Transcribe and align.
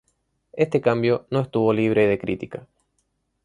Este 0.53 0.81
cambio 0.81 1.27
no 1.29 1.41
estuvo 1.41 1.71
libre 1.73 2.07
de 2.07 2.17
crítica. 2.17 2.65